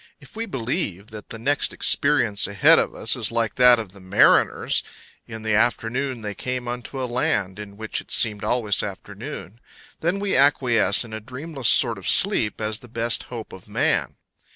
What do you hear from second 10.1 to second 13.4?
we acquiesce in a dreamless sort of sleep as the best